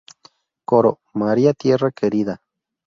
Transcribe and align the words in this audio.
Coro"María 0.69 1.53
tierra 1.53 1.91
querida... 1.91 2.41